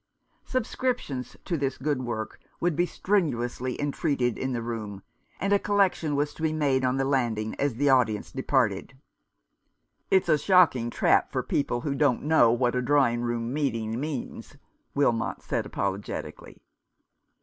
Subscriptions 0.45 1.37
to 1.45 1.55
this 1.57 1.77
good 1.77 2.01
work 2.01 2.39
would 2.59 2.75
be 2.75 2.87
strenuously 2.87 3.79
entreated 3.79 4.39
i'n 4.39 4.51
the 4.51 4.61
room, 4.63 5.03
and 5.39 5.53
a 5.53 5.59
collection 5.59 6.15
was 6.15 6.33
to 6.33 6.41
be 6.41 6.51
made 6.51 6.83
on 6.83 6.97
the 6.97 7.05
landing 7.05 7.53
as 7.59 7.75
the 7.75 7.87
audience 7.87 8.31
departed. 8.31 8.97
"It's 10.09 10.27
a 10.27 10.39
shocking 10.39 10.89
trap 10.89 11.31
for 11.31 11.43
people 11.43 11.81
who 11.81 11.93
don't 11.93 12.23
know 12.23 12.51
what 12.51 12.73
a 12.73 12.81
drawing 12.81 13.21
room 13.21 13.53
meeting 13.53 13.99
means," 13.99 14.57
Wilmot 14.95 15.43
said 15.43 15.67
apologetically. 15.67 16.63